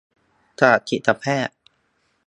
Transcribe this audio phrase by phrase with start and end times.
[0.61, 1.55] จากจิตแพทย์